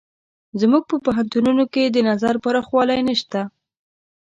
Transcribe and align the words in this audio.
زموږ 0.61 0.83
په 0.89 0.95
پوهنتونونو 1.05 1.63
کې 1.73 1.83
د 1.85 1.97
نظر 2.09 2.35
پراخوالی 2.43 2.99
نشته. 3.09 3.41